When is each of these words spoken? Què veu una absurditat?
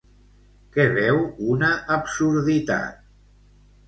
Què 0.77 0.85
veu 0.95 1.19
una 1.55 1.69
absurditat? 1.97 3.05